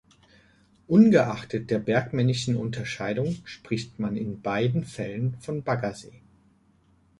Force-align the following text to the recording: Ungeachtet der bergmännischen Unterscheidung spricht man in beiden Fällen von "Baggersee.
Ungeachtet 0.87 1.69
der 1.69 1.77
bergmännischen 1.77 2.55
Unterscheidung 2.55 3.35
spricht 3.45 3.99
man 3.99 4.15
in 4.17 4.41
beiden 4.41 4.83
Fällen 4.83 5.35
von 5.39 5.61
"Baggersee. 5.61 6.23